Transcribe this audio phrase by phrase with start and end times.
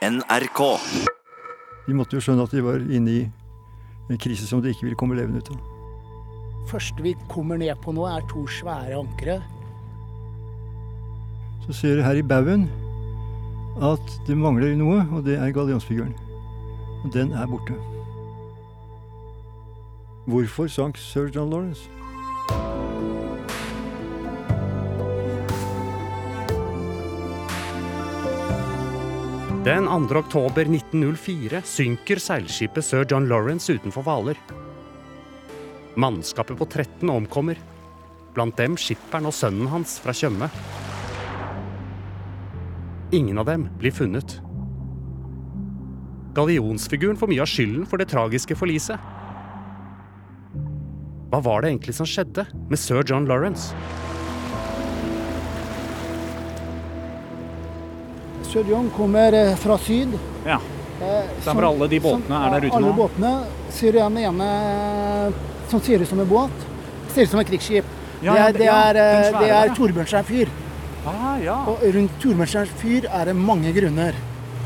[0.00, 0.60] NRK.
[1.86, 3.24] De måtte jo skjønne at de var inne i
[4.08, 5.58] en krise som de ikke ville komme levende ut av.
[6.70, 9.40] første vi kommer ned på nå, er to svære ankre.
[11.66, 12.68] Så ser du her i baugen
[13.84, 16.14] at det mangler noe, og det er gallionsfiguren.
[17.04, 17.76] Og den er borte.
[20.30, 21.99] Hvorfor sank sir John Lawrence?
[29.70, 30.16] Den 2.
[30.18, 34.38] oktober 1904 synker seilskipet Sir John Lawrence utenfor Hvaler.
[35.94, 37.60] Mannskapet på 13 omkommer.
[38.34, 40.48] Blant dem skipperen og sønnen hans fra Tjøme.
[43.14, 44.40] Ingen av dem blir funnet.
[46.34, 48.98] Gallionsfiguren får mye av skylden for det tragiske forliset.
[51.30, 53.70] Hva var det egentlig som skjedde med sir John Lawrence?
[58.58, 60.18] John kommer eh, fra syd.
[60.46, 60.60] Ja.
[61.00, 62.96] Derfor Så for alle de båtene er der ute alle nå?
[62.98, 63.30] båtene
[63.72, 64.48] ser du den ene
[65.70, 66.66] som ser ut som en båt.
[67.14, 67.84] Ser ut som et krigsskip.
[68.20, 69.76] Ja, det er, det ja, er, eh, det er ja.
[69.78, 70.50] Torbjørnstjern fyr.
[71.08, 71.56] Ah, ja.
[71.70, 74.18] Og rundt Torbjørnstjern fyr er det mange grunner.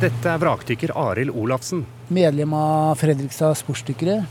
[0.03, 1.85] Dette er vrakdykker Arild Olafsen.
[2.09, 4.25] Medlem av Fredrikstad sportsdykkere.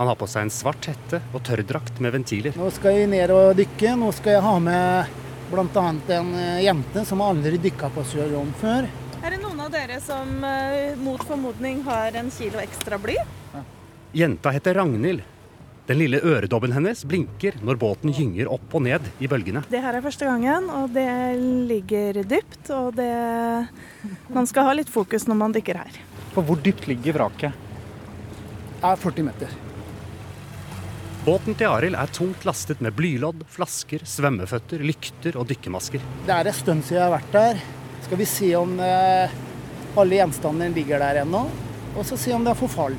[0.00, 2.56] Han har på seg en svart hette og tørrdrakt med ventiler.
[2.58, 3.94] Nå skal jeg ned og dykke.
[4.00, 5.84] Nå skal jeg ha med bl.a.
[6.16, 8.88] en eh, jente som aldri dykka på John før.
[9.24, 13.16] Er det noen av dere som eh, mot formodning har en kilo ekstra bly?
[14.14, 15.24] Jenta heter Ragnhild.
[15.86, 19.60] Den lille øredobben hennes blinker når båten gynger opp og ned i bølgene.
[19.68, 21.08] Det her er første gangen, og det
[21.68, 22.70] ligger dypt.
[22.72, 23.10] Og det
[24.32, 26.00] Man skal ha litt fokus når man dykker her.
[26.32, 27.52] For hvor dypt ligger vraket?
[28.80, 29.52] Det Er 40 meter.
[31.24, 36.02] Båten til Arild er tungt lastet med blylodd, flasker, svømmeføtter, lykter og dykkermasker.
[36.26, 37.62] Det er en stund siden jeg har vært der.
[38.04, 39.32] Skal vi se om eh,
[39.96, 41.46] alle gjenstandene ligger der ennå.
[41.94, 42.98] Og så se om det er forfall.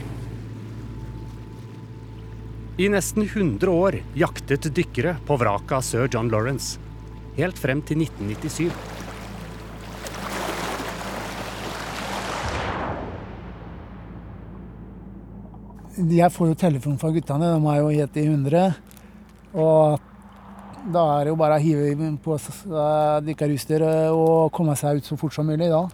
[2.81, 6.81] I nesten 100 år jaktet dykkere på vraket av sir John Lawrence.
[7.37, 8.94] Helt frem til 1997.
[15.95, 18.63] Jeg får jo telefon fra guttene, de er jo helt i hundre.
[19.55, 20.01] Og
[20.91, 25.17] da er det jo bare å hive på seg dykkerutstyret og komme seg ut så
[25.19, 25.85] fort som mulig da.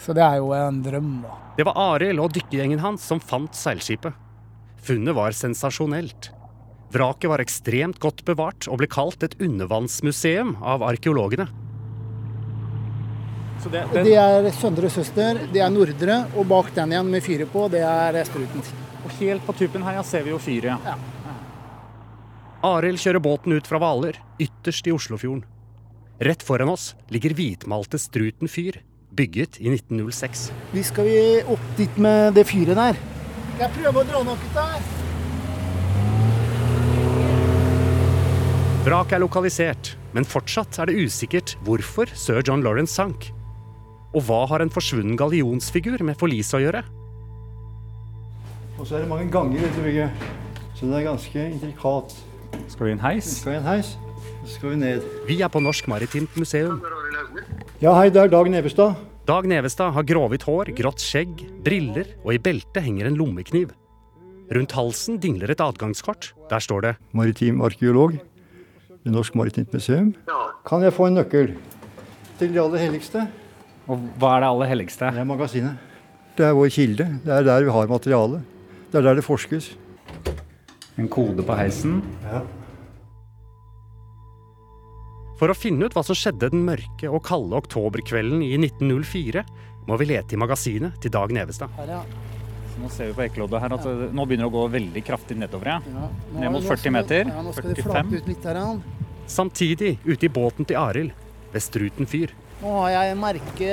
[0.00, 1.38] Så det er jo en drøm, da.
[1.56, 4.12] Det var Arild og dykkergjengen hans som fant seilskipet.
[4.80, 6.30] Funnet var sensasjonelt.
[6.92, 11.48] Vraket var ekstremt godt bevart og ble kalt et undervannsmuseum av arkeologene.
[13.60, 17.52] Så det, Det er Søndre Søster, det er Nordre, og bak den igjen med fyret
[17.52, 18.64] på, det er Struten.
[19.04, 20.84] Og helt på tuppen her ja, ser vi jo fyret.
[20.84, 20.96] Ja.
[22.70, 25.46] Arild kjører båten ut fra Hvaler, ytterst i Oslofjorden.
[26.20, 28.82] Rett foran oss ligger hvitmalte Struten fyr,
[29.16, 30.50] bygget i 1906.
[30.74, 33.00] Vi skal vi opp dit med det fyret der.
[33.60, 34.84] Jeg prøver å dra noe ut der?
[38.84, 43.30] Vraket er lokalisert, men fortsatt er det usikkert hvorfor sir John Lawrence sank.
[44.12, 46.84] Og hva har en forsvunnen gallionsfigur med forliset å gjøre?
[48.80, 50.22] Og så er det mange ganger i dette bygget,
[50.72, 52.14] så det er ganske intrikat.
[52.72, 53.26] Skal vi i en heis?
[53.42, 53.90] Skal vi i en heis,
[54.40, 55.08] så skal vi ned.
[55.28, 56.78] Vi er på Norsk Maritimt Museum.
[57.82, 58.94] Ja, hei, det er Dag Nevestad.
[59.28, 63.74] Dag Nevestad har gråhvitt hår, grått skjegg, briller, og i beltet henger en lommekniv.
[64.50, 66.30] Rundt halsen dingler et adgangskort.
[66.48, 70.14] Der står det Maritim arkeolog ved Norsk Maritimt Museum.
[70.64, 71.52] Kan jeg få en nøkkel
[72.40, 73.26] til det aller helligste?
[73.92, 75.12] Og hva er det aller helligste?
[75.12, 75.76] Det er magasinet.
[76.40, 77.06] Det er vår kilde.
[77.26, 78.56] Det er der vi har materialet.
[78.90, 79.70] Det er der det forskes.
[80.98, 82.00] En kode på heisen.
[82.26, 82.42] Ja.
[85.40, 89.44] For å finne ut hva som skjedde den mørke og kalde oktoberkvelden i 1904,
[89.88, 91.72] må vi lete i magasinet til Dag Nevestad.
[91.78, 92.02] Her, ja.
[92.74, 95.02] Så nå ser vi på ekkeloddet her at det, nå begynner det å gå veldig
[95.06, 95.70] kraftig nedover.
[95.72, 95.78] Ja.
[95.80, 97.24] Ja, nå- Ned mot 40 meter.
[97.32, 97.88] Ja, nå skal det 45.
[97.88, 98.60] flate ut litt her.
[98.60, 98.68] Ja.
[99.30, 101.12] Samtidig, ute i båten til Arild,
[101.54, 102.34] ved Struten fyr.
[102.60, 103.72] Nå har jeg merke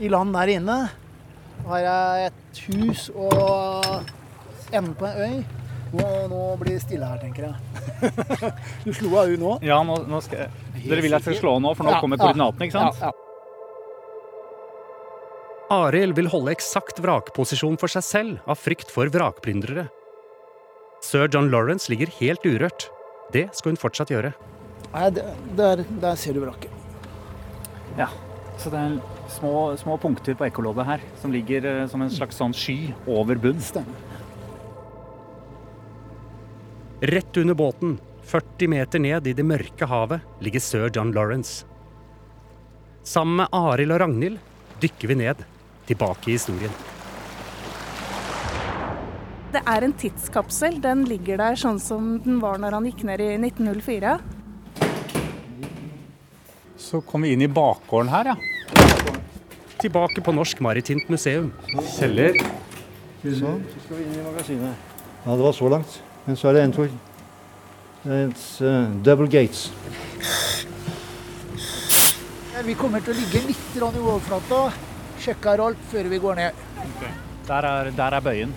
[0.00, 0.78] i land der inne.
[1.64, 4.04] Har jeg et hus og
[4.74, 5.44] enden på en øy.
[5.94, 7.54] Nå, nå blir det stille her, tenker jeg.
[8.84, 9.52] du slo av hun nå.
[9.62, 10.50] Ja, nå, nå skal jeg
[10.88, 12.98] Dere vil jeg skal slå nå, for nå Ja, kommer koordinaten, koordinatene, ikke sant?
[12.98, 13.20] Ja, ja.
[15.74, 19.86] Arild vil holde eksakt vrakposisjon for seg selv av frykt for vrakplyndrere.
[21.04, 22.88] Sir John Lawrence ligger helt urørt.
[23.32, 24.34] Det skal hun fortsatt gjøre.
[24.92, 25.08] Nei,
[25.58, 26.70] der, der ser du vraket.
[27.98, 28.10] Ja.
[28.60, 28.98] Så det er
[29.28, 33.38] små, små punkter på ekkoloddet her som ligger eh, som en slags sånn sky over
[33.40, 33.60] bunn.
[37.04, 41.66] Rett under båten, 40 meter ned i det mørke havet, ligger sir John Lawrence.
[43.04, 44.38] Sammen med Arild og Ragnhild
[44.80, 45.44] dykker vi ned.
[45.84, 46.72] tilbake i historien.
[49.52, 50.80] Det er en tidskapsel.
[50.82, 54.16] Den ligger der sånn som den var når han gikk ned i 1904.
[56.80, 58.53] Så kom vi inn i bakgården her, ja.
[59.84, 61.50] Tilbake på Norsk Maritimt Museum.
[61.98, 62.38] Kjeller.
[63.20, 64.92] Sånn, så skal vi inn i magasinet.
[65.26, 65.98] Ja, det var så langt.
[66.24, 66.94] Men så er det en tur.
[68.00, 68.30] Det er
[68.64, 69.66] uh, double gates.
[72.64, 74.62] Vi kommer til å ligge litt i overflata.
[75.20, 76.64] her alt før vi går ned.
[77.44, 78.56] Der er, der er bøyen.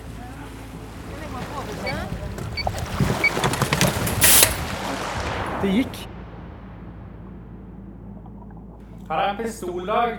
[5.60, 6.02] Det gikk.
[9.12, 10.18] Her er en pistoldag.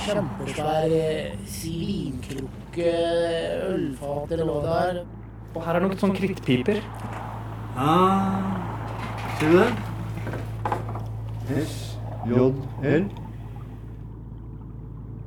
[0.00, 0.92] Kjempesvær
[1.50, 2.92] svinkrukke,
[3.68, 5.00] ølfat eller noe der.
[5.54, 6.80] Og her er noen sånne krittpiper.
[7.80, 8.56] Ah,
[9.38, 9.70] ser du det?
[11.64, 11.76] S,
[12.30, 12.50] J,
[12.86, 13.08] L.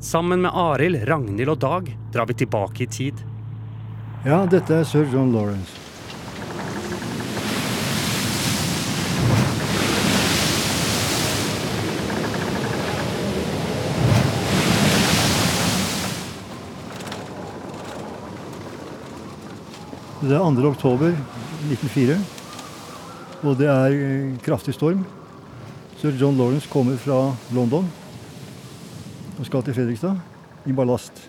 [0.03, 3.23] Sammen med Arild, Ragnhild og Dag drar vi tilbake i tid.
[4.25, 5.79] Ja, dette er sir John Lawrence.
[20.23, 20.69] Det er 2.
[20.69, 21.09] oktober
[21.67, 22.13] 1904,
[23.43, 25.01] og det er eh, kraftig storm.
[25.99, 27.89] Sir John Lawrence kommer fra London
[29.35, 30.15] og skal til Fredrikstad
[30.63, 31.19] i ballast.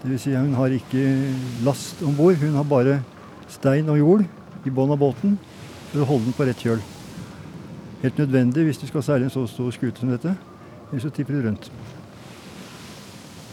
[0.00, 0.24] Dvs.
[0.24, 1.04] Si hun har ikke
[1.68, 3.02] last om bord, hun har bare
[3.52, 4.24] stein og jord
[4.64, 5.36] i bånn av båten
[5.92, 6.80] for å holde den på rett kjøl.
[8.00, 10.32] Helt nødvendig hvis du skal seile en så stor skute som dette,
[10.88, 11.74] ellers så tipper du rundt.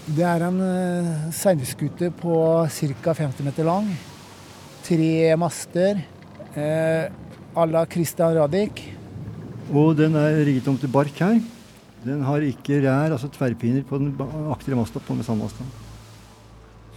[0.08, 3.24] Det er en uh, seilskute på ca.
[3.28, 3.98] 50 meter lang.
[4.88, 5.98] Tre master.
[6.56, 7.12] Uh,
[7.60, 8.94] à la Christian Radich.
[9.68, 11.42] Og den er rigget om til bark her.
[12.06, 14.14] Den har ikke rær, altså tverrpinner, på den
[14.48, 15.66] aktre masta på mestandmasta.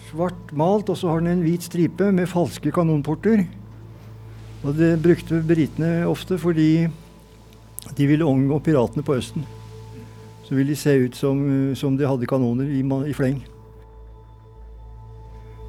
[0.07, 3.43] Svart malt, og så har den en hvit stripe med falske kanonporter.
[4.63, 6.87] Og det brukte britene ofte fordi
[7.97, 9.43] de ville omgå piratene på Østen.
[10.47, 11.43] Så ville de se ut som,
[11.75, 13.43] som de hadde kanoner i, i fleng.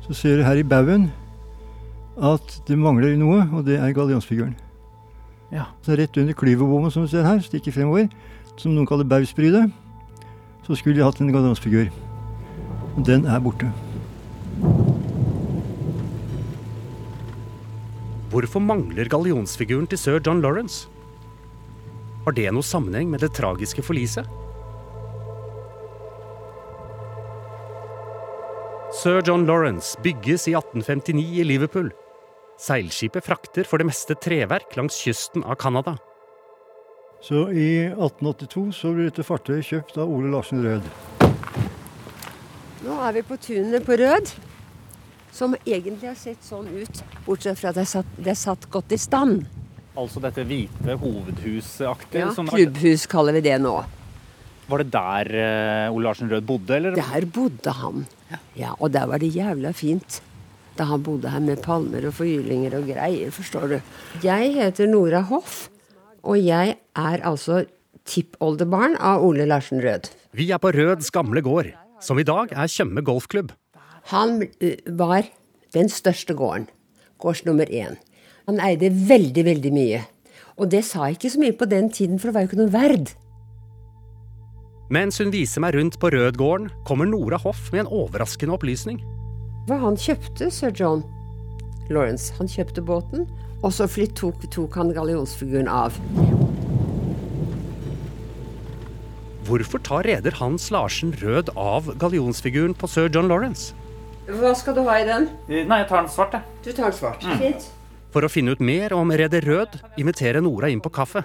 [0.06, 1.10] Så ser du her i baugen
[2.18, 4.56] at det mangler noe, og det er gallionsfiguren.
[5.52, 5.70] Ja.
[5.84, 8.10] Så rett under klyverbommen som du ser her, stikker fremover,
[8.58, 9.70] som noen kaller bausbrydet,
[10.66, 11.92] så skulle de hatt en gallionsfigur.
[12.98, 13.72] Og den er borte.
[18.32, 20.88] Hvorfor mangler gallionsfiguren til sir John Lawrence?
[22.24, 24.28] Har det noe sammenheng med det tragiske forliset?
[29.02, 31.88] Sir John Lawrence bygges i 1859 i Liverpool.
[32.62, 35.96] Seilskipet frakter for det meste treverk langs kysten av Canada.
[37.26, 40.86] Så i 1882 så ble dette fartøyet kjøpt av Ole Larsen Rød.
[42.86, 44.30] Nå er vi på tunet på Rød,
[45.34, 48.70] som egentlig har sett sånn ut, bortsett fra at det er satt, det er satt
[48.70, 49.48] godt i stand.
[49.98, 52.30] Altså dette hvite hovedhusaktige?
[52.30, 53.80] Ja, klubbhus kaller vi det nå.
[54.72, 56.96] Var det der eh, Ole Larsen Rød bodde, eller?
[56.96, 58.06] Der bodde han.
[58.56, 60.22] Ja, Og der var det jævla fint.
[60.78, 63.78] Da han bodde her med palmer og forgylinger og greier, forstår du.
[64.24, 65.68] Jeg heter Nora Hoff,
[66.24, 67.66] og jeg er altså
[68.08, 70.08] tippoldebarn av Ole Larsen Rød.
[70.34, 73.52] Vi er på Røds gamle gård, som i dag er Tjøme golfklubb.
[74.14, 75.28] Han eh, var
[75.76, 76.70] den største gården.
[77.22, 78.00] Gårds nummer én.
[78.48, 80.02] Han eide veldig, veldig mye.
[80.58, 82.74] Og det sa ikke så mye på den tiden, for det var jo ikke noe
[82.74, 83.12] verd.
[84.92, 88.98] Mens hun viser meg rundt på Rødgården, kommer Nora Hoff med en overraskende opplysning.
[89.70, 91.06] Hva han kjøpte, sir John
[91.88, 93.24] Lawrence, han kjøpte båten,
[93.64, 95.96] og så flytt tok, tok han gallionsfiguren av.
[99.48, 103.72] Hvorfor tar reder Hans Larsen Rød av gallionsfiguren på sir John Lawrence?
[104.28, 105.30] Hva skal du ha i den?
[105.48, 106.58] Eh, Nei, jeg tar den svart, jeg.
[106.66, 107.24] Du tar den svart.
[107.40, 107.70] Fint.
[108.12, 111.24] For å finne ut mer om reder Rød inviterer Nora inn på kaffe.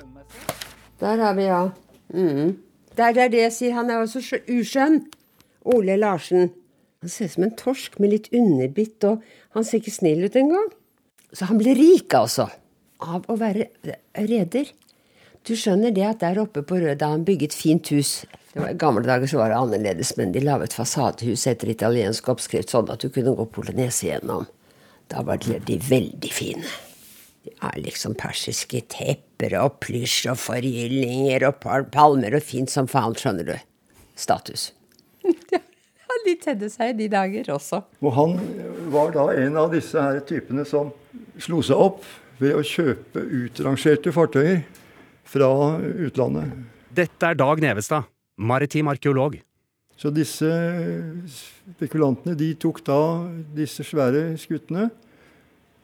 [1.02, 1.64] Der har vi, ja.
[2.14, 2.54] Mm.
[2.96, 5.02] Det er det jeg sier, han er også uskjønn.
[5.66, 6.50] Ole Larsen.
[7.02, 9.22] Han ser ut som en torsk med litt underbitt, og
[9.56, 10.70] han ser ikke snill ut engang.
[11.36, 12.48] Så han ble rik, altså.
[13.04, 13.68] Av å være
[14.16, 14.72] reder.
[15.46, 18.24] Du skjønner det at der oppe på Rød, da han bygget fint hus
[18.56, 22.30] det var, I gamle dager så var det annerledes, men de laget fasadehus etter italiensk
[22.32, 24.46] oppskrift, sånn at du kunne gå polonese gjennom.
[25.12, 26.64] Da var de, veldig fine.
[27.44, 28.80] De er liksom persiske
[29.36, 31.60] tepper og plysj og forgyllinger og
[31.92, 33.56] palmer og fint som faen, skjønner du.
[34.16, 34.72] Status.
[35.52, 35.60] ja,
[36.24, 37.82] de tedde seg i de dager også.
[38.00, 38.38] Og han
[38.90, 40.92] var da en av disse her typene som
[41.38, 42.04] slo seg opp
[42.38, 44.62] ved å kjøpe utrangerte fartøyer
[45.26, 45.50] fra
[45.80, 46.52] utlandet.
[46.96, 48.04] Dette er Dag Nevestad.
[48.36, 49.40] maritim arkeolog.
[49.96, 50.48] Så disse
[51.32, 53.24] spekulantene de tok da
[53.56, 54.90] disse svære skuttene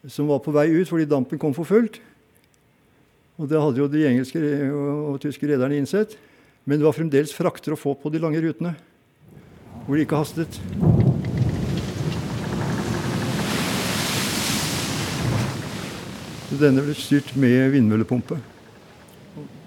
[0.09, 2.01] som var på vei ut fordi dampen kom for fullt.
[3.43, 4.39] Og det hadde jo de engelske
[4.71, 6.15] og, tyske rederne innsett.
[6.63, 8.77] Men det var fremdeles frakter å få på de lange rutene,
[9.83, 10.61] hvor de ikke hastet.
[16.47, 18.39] Så denne ble styrt med vindmøllepumpe.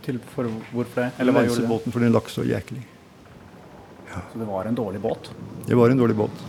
[0.06, 1.12] Til, for, hvorfor det?
[1.20, 1.70] Eller hva gjorde det?
[1.76, 2.84] båten for den lakk så jæklig.
[4.08, 4.24] Ja.
[4.32, 5.34] Så det var en dårlig båt?
[5.68, 6.46] Det var en dårlig båt.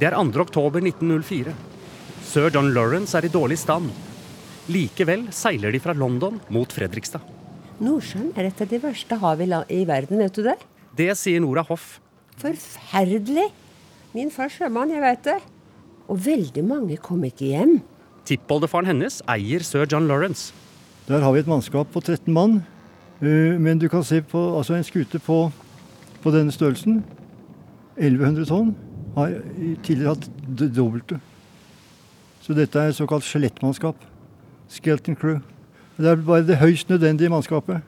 [0.00, 1.52] Det er 2.
[2.32, 2.32] oktober 1904.
[2.32, 3.90] Sir John Lawrence er i dårlig stand.
[4.72, 7.20] Likevel seiler de fra London mot Fredrikstad.
[7.82, 10.56] Nordsjøen er et av de verste havene i verden, vet du det?
[10.96, 12.00] Det sier Nora Hoff.
[12.40, 13.50] Forferdelig!
[14.14, 15.38] Min far sjømann, jeg veit det.
[16.08, 17.80] Og veldig mange kom ikke hjem.
[18.24, 20.54] Tippoldefaren hennes eier sir John Lawrence.
[21.08, 22.62] Der har vi et mannskap på 13 mann.
[23.20, 25.50] Eh, men du kan se på altså en skute på,
[26.22, 27.02] på denne størrelsen.
[27.98, 28.72] 1100 tonn
[29.18, 29.36] har
[29.84, 31.20] tidligere hatt det dobbelte.
[32.42, 33.98] Så dette er såkalt skjelettmannskap.
[34.72, 35.38] Skeleton crew.
[35.94, 37.84] Det er bare det høyst nødvendige mannskapet.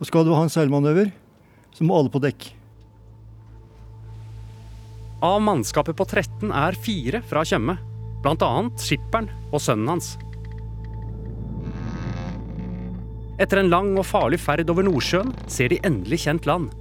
[0.00, 1.12] Og skal du ha en seilmanøver,
[1.70, 2.48] så må alle på dekk.
[5.22, 7.76] Av mannskapet på 13 er fire fra Tjøme.
[8.24, 10.16] Blant annet skipperen og sønnen hans.
[13.42, 16.72] Etter en lang og farlig ferd over Nordsjøen ser de endelig kjent land.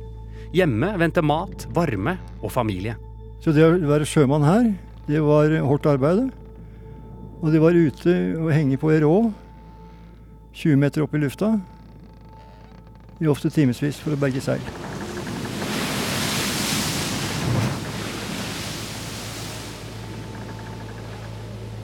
[0.57, 2.97] Hjemme venter mat, varme og familie.
[3.41, 4.71] Så det å være sjømann her,
[5.05, 6.29] det var hardt arbeid.
[7.41, 9.15] Og de var ute og henger på ei rå
[10.53, 11.55] 20 meter opp i lufta
[13.21, 14.61] i ofte timevis for å berge seil.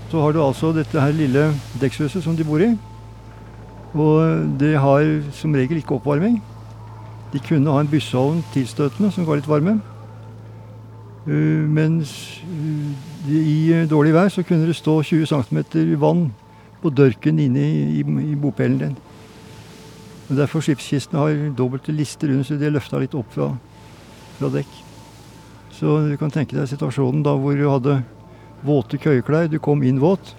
[0.07, 1.49] Så har du altså dette her lille
[1.81, 2.71] dekkshuset som de bor i.
[3.97, 5.03] Og det har
[5.35, 6.39] som regel ikke oppvarming.
[7.33, 9.77] De kunne ha en byssovn tilstøtende som ga litt varme.
[11.27, 16.29] Eh, mens eh, i eh, dårlig vær så kunne det stå 20 cm vann
[16.79, 18.95] på dørken inne i, i bopelen din.
[20.29, 23.49] Og Derfor skipskistene har dobbelte lister under, så de er løfta litt opp fra,
[24.37, 24.79] fra, dekk.
[25.75, 27.99] Så du kan tenke deg situasjonen da hvor du hadde
[28.63, 29.51] våte køyeklær.
[29.51, 30.33] Du kom inn våt.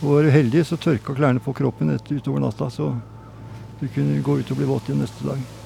[0.00, 2.92] Og var du heldig, så tørka klærne på kroppen etter utover natta, så
[3.80, 5.57] du kunne gå ut og bli våt igjen neste dag.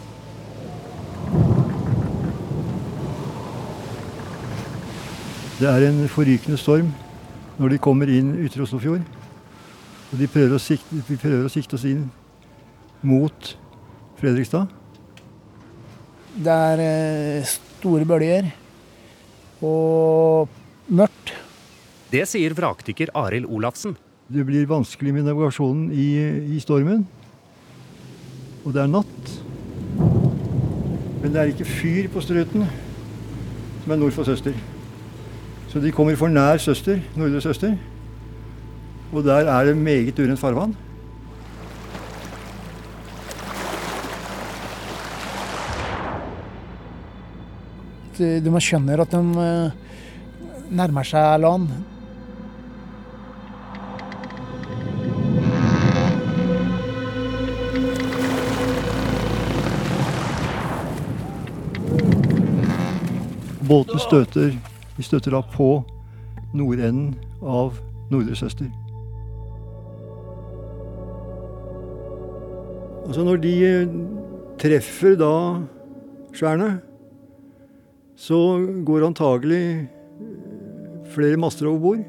[5.63, 6.89] Det er en forrykende storm
[7.55, 9.05] når de kommer inn Ytre Oslofjord.
[10.11, 12.09] Og de prøver, sikte, vi prøver å sikte oss inn
[13.07, 13.53] mot
[14.19, 14.73] Fredrikstad.
[16.35, 18.51] Det er eh, store bølger
[19.63, 20.51] og
[20.91, 21.31] mørkt.
[22.11, 23.95] Det sier vrakdykker Arild Olafsen.
[24.27, 26.09] Det blir vanskelig med navigasjonen i,
[26.59, 27.07] i stormen.
[28.67, 29.33] Og det er natt.
[31.23, 32.67] Men det er ikke fyr på Strøten,
[33.87, 34.59] som er nord for Søster.
[35.73, 37.77] Så de kommer for nær søster, nordre søster.
[39.13, 40.77] Og der er det meget urent farvann.
[48.19, 49.71] Du må skjønne at de eh,
[50.77, 51.71] nærmer seg land.
[63.69, 64.53] Båten støter
[65.03, 65.83] vi støtter da på
[66.55, 67.75] nordenden av
[68.13, 68.69] Nordre Søster.
[73.03, 73.95] Altså når de eh,
[74.63, 75.33] treffer da
[76.37, 76.77] skjærene,
[78.15, 78.39] så
[78.87, 79.89] går antagelig eh,
[81.17, 82.05] flere master over bord.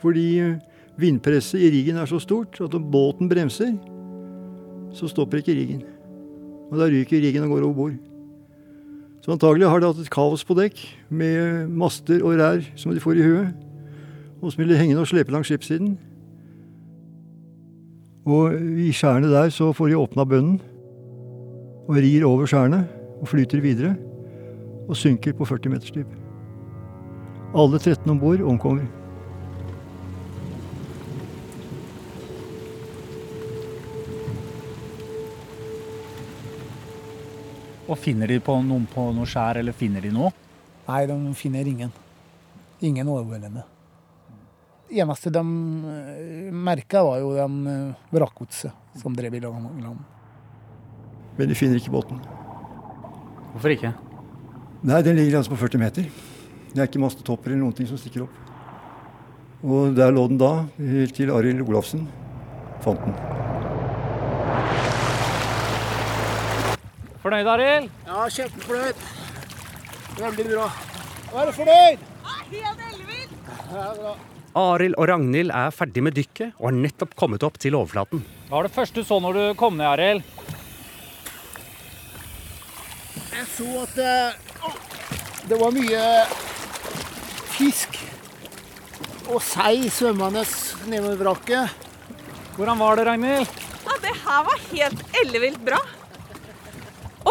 [0.00, 0.56] Fordi eh,
[0.96, 3.74] vindpresset i riggen er så stort at om båten bremser,
[4.96, 5.84] så stopper ikke riggen.
[6.70, 8.00] Og da ryker riggen og går over bord.
[9.22, 10.80] Så antagelig har de hatt et kaos på dekk
[11.14, 13.52] med master og rær som de får i huet,
[14.42, 15.92] og som ville henge og slepe langs skipssiden.
[18.26, 20.58] Og i skjærene der så får de åpna bønnen
[21.86, 22.82] og rir over skjærene
[23.20, 23.94] og flyter videre
[24.88, 26.10] og synker på 40 meters dyp.
[27.54, 28.88] Alle 13 om bord omkommer.
[37.92, 40.32] Og finner de på noen på noe skjær, eller finner de noe?
[40.86, 41.92] Nei, de finner ingen.
[42.80, 43.66] Ingen overlevende.
[44.88, 50.00] Det eneste de eh, merka, var jo den eh, vrakgodset som drev i land.
[51.36, 52.20] Men de finner ikke båten.
[53.52, 53.92] Hvorfor ikke?
[54.82, 56.08] Nei, Den ligger altså på 40 meter.
[56.72, 58.40] Det er ikke mastetopper eller noen ting som stikker opp.
[59.62, 62.08] Og der lå den da, helt til Arild Olafsen
[62.82, 63.51] fant den.
[67.22, 67.90] Fornøyd, Arild?
[68.06, 69.02] Ja, kjempefornøyd.
[70.18, 70.64] Veldig bra.
[71.32, 72.08] Er du fornøyd?
[72.52, 73.36] Helt ellevill!
[73.72, 74.14] Ja, bra.
[74.62, 78.24] Arild og Ragnhild er ferdig med dykket og har nettopp kommet opp til overflaten.
[78.48, 80.26] Hva var det første du så når du kom ned, Arild?
[83.32, 84.18] Jeg så at det,
[85.48, 86.04] det var mye
[87.54, 87.96] fisk
[89.30, 90.42] og sei svømmende
[90.90, 91.80] nedover vraket.
[92.58, 93.58] Hvordan var det, Ragnhild?
[93.86, 95.80] Ja, det her var helt ellevilt bra.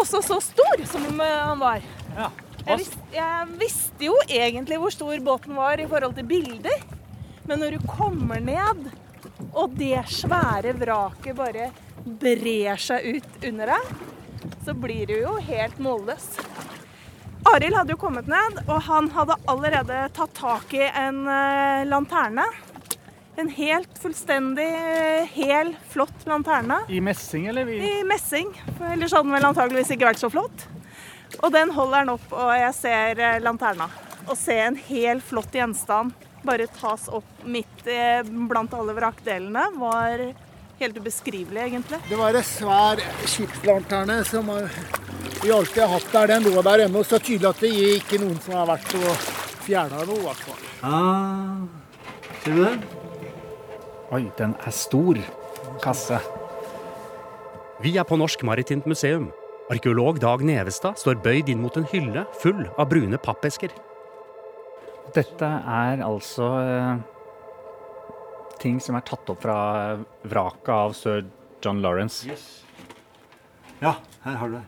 [0.02, 1.84] Også så stor som eh, han var.
[2.16, 2.30] Ja.
[2.62, 6.82] Jeg, vis, jeg visste jo egentlig hvor stor båten var i forhold til bilder.
[7.46, 8.88] Men når du kommer ned,
[9.52, 11.70] og det svære vraket bare
[12.02, 13.92] brer seg ut under deg,
[14.66, 16.28] så blir du jo helt målløs.
[17.52, 22.46] Arild hadde jo kommet ned, og han hadde allerede tatt tak i en eh, lanterne.
[23.40, 27.68] En helt fullstendig eh, hel, flott lanterne I messing, eller?
[27.68, 28.50] I messing.
[28.76, 30.66] For ellers hadde den vel antageligvis ikke vært så flott.
[31.40, 33.88] Og den holder den opp, og jeg ser eh, lanterna.
[34.28, 36.12] Å se en hel flott gjenstand
[36.42, 40.24] bare tas opp midt eh, blant alle vrakdelene, var
[40.82, 42.02] helt ubeskrivelig, egentlig.
[42.10, 44.50] Det var en svær skipslanterne som
[45.42, 46.34] vi alltid har hatt der.
[46.34, 49.30] Den lå der ennå, så tydelig at det ikke noen som har vært og
[49.62, 50.18] fjerna noe.
[50.18, 50.66] i hvert fall.
[50.82, 51.62] Ah,
[52.42, 53.01] ser du den?
[54.12, 55.16] Oi, den er stor.
[55.80, 56.18] Kasse.
[57.80, 59.30] Vi er på Norsk Maritimt Museum.
[59.72, 63.72] Arkeolog Dag Nevestad står bøyd inn mot en hylle full av brune pappesker.
[65.16, 67.00] Dette er altså eh,
[68.60, 69.56] ting som er tatt opp fra
[70.28, 71.24] vraket av sir
[71.64, 72.28] John Lawrence.
[73.80, 74.64] Ja, her har du det.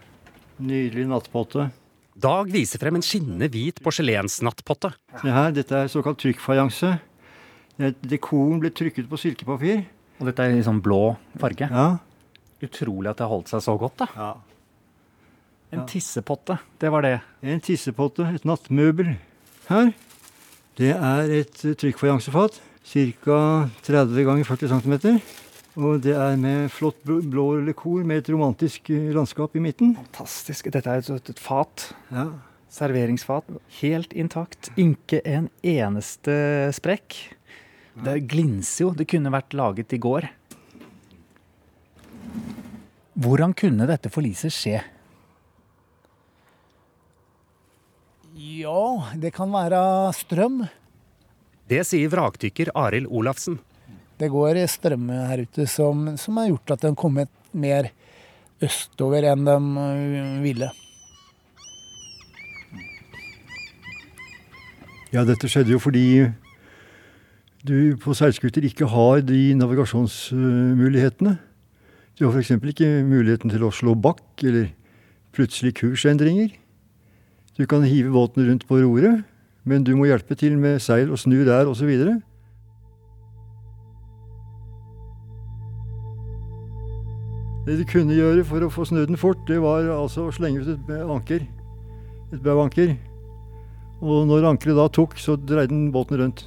[0.65, 1.69] Nydelig nattpotte.
[2.17, 4.95] Dag viser frem en skinnende hvit porselensnattpotte.
[5.21, 6.97] Se her, dette er såkalt trykkfajanse.
[7.79, 9.85] Det- Dekoren ble trykket på silkepapir.
[10.21, 11.67] Og dette er i sånn blå farge.
[11.71, 11.99] Ja.
[12.63, 14.07] Utrolig at det har holdt seg så godt, da.
[14.17, 14.35] ja.
[15.75, 17.17] En tissepotte, det var det.
[17.43, 19.17] En tissepotte, et nattmøbel.
[19.67, 19.93] Her.
[20.79, 22.61] Det er et eh, trykkfajansefat.
[22.85, 23.39] Ca.
[23.83, 25.21] 30 ganger 40 cm.
[25.75, 29.97] Og det er med flott blå blå lekor med et romantisk eh, landskap i midten.
[29.99, 30.71] Fantastisk.
[30.71, 31.89] Dette er et, et fat.
[32.13, 32.29] Ja.
[32.71, 33.51] Serveringsfat.
[33.81, 34.71] Helt intakt.
[34.79, 37.19] Ikke en eneste sprekk.
[37.95, 38.91] Det glinser jo.
[38.97, 40.27] Det kunne vært laget i går.
[43.15, 44.81] Hvordan kunne dette forliset skje?
[48.35, 48.81] Ja,
[49.15, 49.79] det kan være
[50.19, 50.65] strøm.
[51.71, 53.61] Det sier vrakdykker Arild Olafsen.
[54.19, 57.93] Det går strøm her ute som, som har gjort at de har kommet mer
[58.63, 59.59] østover enn de
[60.43, 60.71] ville.
[65.15, 66.27] ja, dette skjedde jo fordi
[67.65, 71.39] du på seilskuter ikke har de navigasjonsmulighetene.
[72.19, 72.51] Du har f.eks.
[72.61, 74.69] ikke muligheten til å slå bakk eller
[75.35, 76.53] plutselig kursendringer.
[77.57, 79.25] Du kan hive båten rundt på roret,
[79.65, 81.89] men du må hjelpe til med seil og snu der osv.
[87.65, 90.61] Det du kunne gjøre for å få snudd den fort, det var altså å slenge
[90.61, 91.47] ut et anker.
[92.29, 92.93] Et bauanker.
[94.05, 96.45] Og når ankeret da tok, så dreide den båten rundt.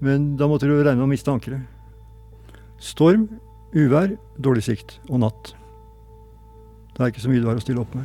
[0.00, 1.64] Men da måtte du regne med å miste ankeret.
[2.82, 3.28] Storm,
[3.72, 5.54] uvær, dårlig sikt og natt.
[6.96, 8.04] Det er ikke så mye du har å stille opp med.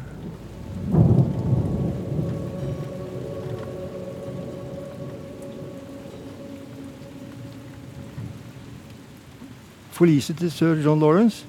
[10.02, 11.46] Forliset til sir John Lawrence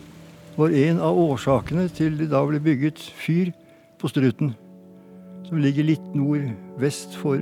[0.58, 3.54] var en av årsakene til det da ble bygget fyr
[4.02, 4.52] på Struten,
[5.48, 7.40] som ligger litt nordvest for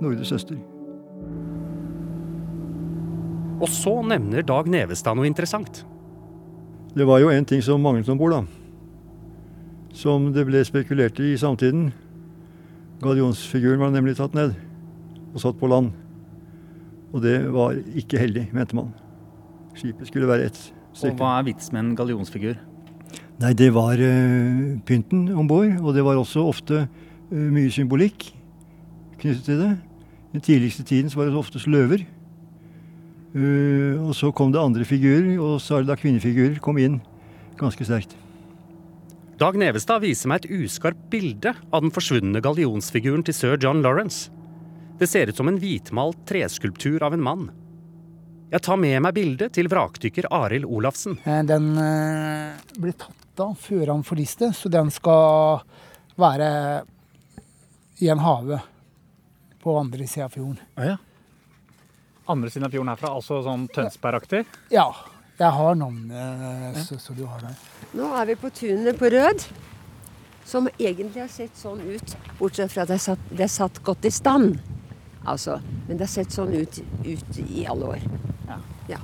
[0.00, 0.71] Nordre Øster.
[3.62, 5.84] Og så nevner Dag Nevestad noe interessant.
[6.92, 8.42] Det var jo en ting som manglet om bord, da.
[9.96, 11.92] Som det ble spekulert i i samtiden.
[13.02, 14.56] Gallionsfiguren var nemlig tatt ned
[15.32, 15.92] og satt på land.
[17.12, 18.92] Og det var ikke heldig, mente man.
[19.76, 20.60] Skipet skulle være ett
[21.02, 22.58] Og hva er vits med en gallionsfigur?
[23.40, 28.28] Nei, det var uh, pynten om bord, og det var også ofte uh, mye symbolikk
[29.22, 29.70] knyttet til det.
[30.32, 32.04] I den tidligste tiden så var det oftest løver.
[33.32, 37.00] Eh, og så kom det andre figurer, og særlig da kvinnefigurer kom inn
[37.60, 38.16] ganske sterkt.
[39.40, 44.28] Dag Nevestad viser meg et uskarpt bilde av den forsvunne gallionsfiguren til sir John Lawrence.
[45.00, 47.48] Det ser ut som en hvitmalt treskulptur av en mann.
[48.52, 51.16] Jeg tar med meg bildet til vrakdykker Arild Olafsen.
[51.24, 55.62] Eh, Den eh, ble tatt av før han forliste, så den skal
[56.20, 56.50] være
[58.04, 58.60] i en hage
[59.62, 60.60] på andre sida av fjorden.
[60.76, 60.98] Ah, ja.
[62.30, 64.44] Andre siden av fjorden herfra, altså sånn Tønsberg-aktig?
[64.70, 64.86] Ja,
[65.40, 67.54] Jeg har navnet, så, så du har det.
[67.98, 69.42] Nå er vi på tunet på Rød,
[70.46, 73.80] som egentlig har sett sånn ut, bortsett fra at det er satt, det er satt
[73.82, 74.60] godt i stand.
[75.24, 75.56] Altså,
[75.88, 78.06] men det har sett sånn ut, ut i alle år.
[78.90, 79.00] Ja.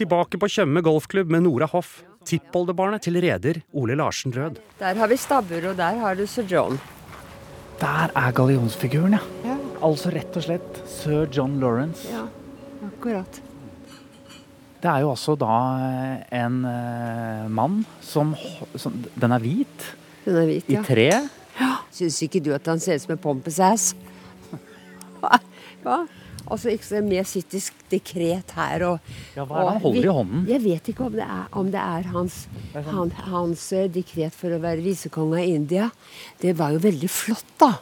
[0.00, 1.98] Tilbake på Tjøme golfklubb med Nora Hoff,
[2.28, 4.60] tippoldebarnet til reder Ole Larsen Rød.
[4.80, 6.78] Der har vi stabbur, og der har du sir John.
[7.80, 9.49] Der er gallionsfiguren, ja.
[9.80, 12.04] Ja, Altså rett og slett sir John Lawrence.
[12.12, 12.26] ja
[13.00, 13.40] akkurat.
[14.80, 15.56] Det er jo også da
[16.32, 18.32] en eh, mann som,
[18.80, 19.90] som Den er hvit,
[20.24, 20.84] Den er hvit, i ja.
[20.84, 21.10] tre.
[21.92, 23.90] Syns ikke du at han ser ut som en pompous ass?
[25.20, 26.00] Hva?
[26.50, 30.14] Altså ikke så mer sittisk dekret her og Ja, hva er det han holder i
[30.16, 30.46] hånden?
[30.48, 32.38] Jeg vet ikke om det er, om det er hans,
[32.74, 35.90] han, hans eh, dekret for å være visekonge av India.
[36.40, 37.74] Det var jo veldig flott, da.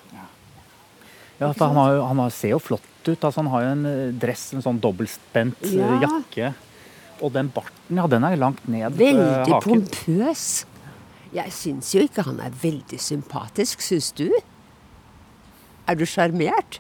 [1.38, 3.22] Ja, for han, har jo, han ser jo flott ut.
[3.24, 6.00] Altså, han har jo en eh, dress, en sånn dobbeltspent eh, Ja.
[6.08, 6.52] jakke.
[7.22, 9.86] Og den barten, ja, den er langt ned eh, Veldig haken.
[9.86, 10.44] pompøs.
[11.34, 14.28] Jeg syns jo ikke han er veldig sympatisk, syns du?
[15.88, 16.78] Er du sjarmert?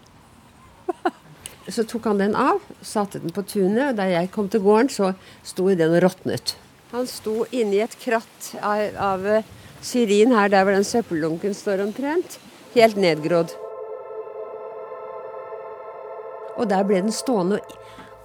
[1.68, 5.10] Så tok han den av, satte den på tunet, da jeg kom til gården, så
[5.44, 6.54] sto den og råtnet.
[6.94, 9.26] Han sto inni et kratt av, av
[9.84, 12.38] syrin her der hvor den søppeldunken står omtrent.
[12.72, 13.52] Helt nedgrådd.
[16.58, 17.60] Og der ble den stående.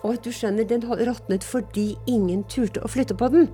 [0.03, 3.47] Og du skjønner, den råtnet fordi ingen turte å flytte på den.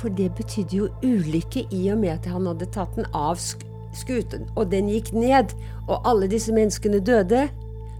[0.00, 4.46] For det betydde jo ulykke i og med at han hadde tatt den av skuten,
[4.56, 5.52] og den gikk ned,
[5.88, 7.48] og alle disse menneskene døde.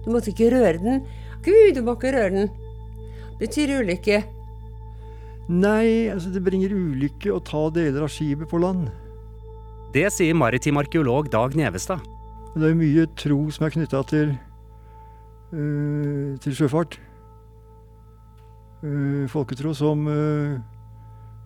[0.05, 1.03] Du måtte ikke røre den.
[1.45, 2.53] Gud, du må ikke røre den.
[3.41, 4.23] Betyr ulykke.
[5.51, 8.87] Nei, altså det bringer ulykke å ta deler av skipet på land.
[9.91, 12.05] Det sier maritim arkeolog Dag Nevestad.
[12.55, 14.33] Det er mye tro som er knytta til,
[15.51, 17.01] til sjøfart.
[18.81, 20.61] Øh, folketro som øh,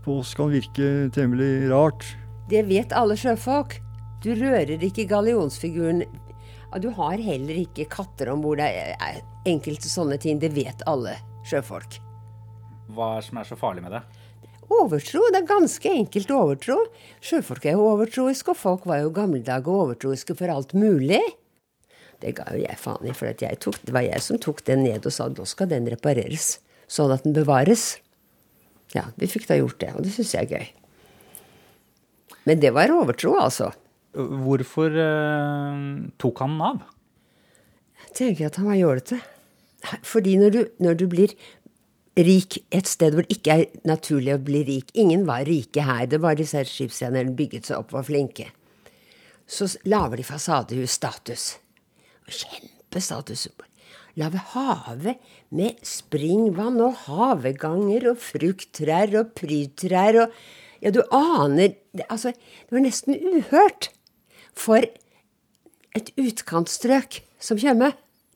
[0.05, 2.05] på oss kan virke temmelig rart.
[2.51, 3.81] Det vet alle sjøfolk.
[4.23, 6.05] Du rører ikke gallionsfiguren.
[6.83, 8.61] Du har heller ikke katter om bord.
[8.63, 10.39] Det er enkelte sånne ting.
[10.43, 11.17] Det vet alle
[11.49, 11.99] sjøfolk.
[12.95, 14.05] Hva er som er så farlig med det?
[14.75, 16.79] Overtro, det er ganske enkelt overtro.
[17.25, 21.21] Sjøfolk er jo overtroiske, og folk var jo dager overtroiske for alt mulig.
[22.25, 24.63] Det ga jo jeg faen i, for at jeg tok, det var jeg som tok
[24.65, 26.59] den ned og sa nå skal den repareres,
[26.89, 27.99] sånn at den bevares.
[28.97, 30.71] Ja, vi fikk da gjort det, og det syns jeg er gøy.
[32.49, 33.73] Men det var overtro, altså.
[34.15, 35.85] Hvorfor eh,
[36.23, 36.83] tok han den av?
[38.05, 39.21] Jeg tenker at han var jålete.
[40.07, 41.35] Fordi når du, når du blir
[42.15, 46.07] rik et sted hvor det ikke er naturlig å bli rik Ingen var rike her.
[46.07, 48.53] Det var disse skipstjenerne bygget seg opp, var flinke.
[49.51, 50.95] Så lager de fasadehus
[52.29, 52.75] status.
[52.95, 53.49] Kjempestatus.
[54.15, 55.17] Lage hage
[55.51, 60.39] med springvann og haveganger og frukttrær og prydtrær og
[60.85, 63.89] Ja, du aner det, Altså, det var nesten uhørt
[64.53, 64.85] for
[65.97, 67.95] et utkantstrøk som Tjøme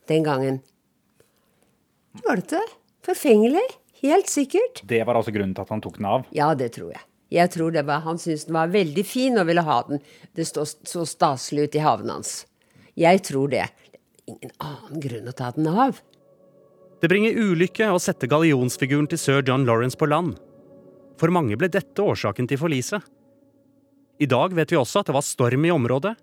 [0.09, 0.63] den gangen.
[2.25, 2.63] Jålete.
[3.05, 3.67] Forfengelig.
[4.01, 4.81] Helt sikkert.
[4.89, 6.25] Det var altså grunnen til at han tok den av?
[6.33, 7.05] Ja, det tror jeg.
[7.29, 10.01] Jeg tror det var, Han syntes den var veldig fin og ville ha den.
[10.33, 12.47] Det stod så staselig ut i haven hans.
[12.99, 13.67] Jeg tror det.
[13.93, 16.01] det Ingen annen grunn å ta den av.
[16.99, 20.35] Det bringer ulykke å sette gallionsfiguren til sir John Lawrence på land.
[21.19, 23.03] For mange ble dette årsaken til forliset.
[24.19, 26.17] I dag vet vi også at det var storm i området.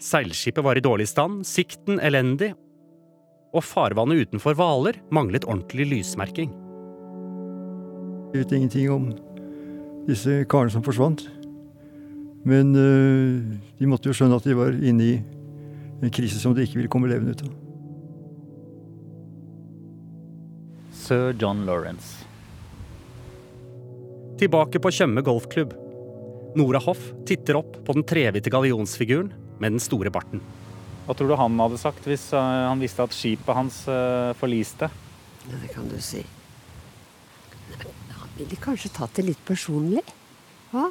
[0.00, 2.52] Seilskipet var i dårlig stand, sikten elendig,
[3.56, 6.52] og farvannet utenfor Hvaler manglet ordentlig lysmerking.
[8.30, 9.10] Jeg vet ingenting om
[10.06, 11.24] disse karene som forsvant.
[12.46, 15.14] Men øh, de måtte jo skjønne at de var inne i
[16.00, 17.52] en krise som de ikke vil komme levende ut av.
[20.96, 22.24] Sir John Lawrence.
[24.40, 25.74] Tilbake på Tjøme golfklubb.
[26.56, 30.42] Nora Hoff titter opp på den trehvite gallionsfiguren med den store barten.
[31.06, 32.38] Hva tror du han hadde sagt hvis eh,
[32.70, 34.88] han visste at skipet hans eh, forliste?
[35.50, 36.22] Ja, det kan du si.
[38.14, 40.04] Han ville kanskje tatt det litt personlig.
[40.70, 40.88] Hva?